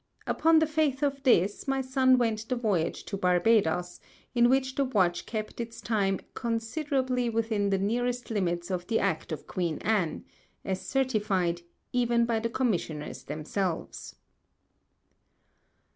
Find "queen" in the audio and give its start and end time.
9.45-9.77